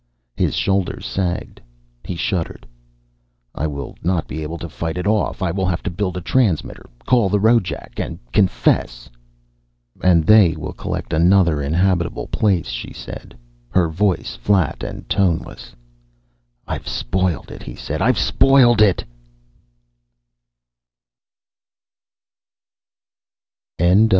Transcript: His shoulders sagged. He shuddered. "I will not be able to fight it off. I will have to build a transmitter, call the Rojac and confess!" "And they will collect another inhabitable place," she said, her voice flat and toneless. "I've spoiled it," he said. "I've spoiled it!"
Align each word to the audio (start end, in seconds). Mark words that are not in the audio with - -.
His 0.35 0.55
shoulders 0.55 1.05
sagged. 1.05 1.61
He 2.03 2.15
shuddered. 2.15 2.65
"I 3.53 3.67
will 3.67 3.95
not 4.01 4.27
be 4.27 4.41
able 4.41 4.57
to 4.57 4.67
fight 4.67 4.97
it 4.97 5.05
off. 5.05 5.43
I 5.43 5.51
will 5.51 5.67
have 5.67 5.83
to 5.83 5.91
build 5.91 6.17
a 6.17 6.21
transmitter, 6.21 6.89
call 7.05 7.29
the 7.29 7.39
Rojac 7.39 7.99
and 7.99 8.17
confess!" 8.33 9.11
"And 10.01 10.23
they 10.25 10.55
will 10.57 10.73
collect 10.73 11.13
another 11.13 11.61
inhabitable 11.61 12.25
place," 12.29 12.65
she 12.69 12.91
said, 12.93 13.35
her 13.69 13.89
voice 13.89 14.35
flat 14.37 14.81
and 14.83 15.07
toneless. 15.07 15.75
"I've 16.65 16.87
spoiled 16.87 17.51
it," 17.51 17.61
he 17.61 17.75
said. 17.75 18.01
"I've 18.01 18.17
spoiled 18.17 18.81
it!" 18.81 19.03